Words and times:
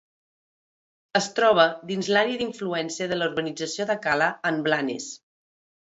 Es 1.19 1.27
troba 1.41 1.67
dins 1.91 2.09
l'àrea 2.15 2.41
d'influència 2.41 3.11
de 3.13 3.21
la 3.21 3.31
urbanització 3.33 3.91
de 3.93 4.01
Cala 4.09 4.35
en 4.53 4.63
Blanes. 4.69 5.17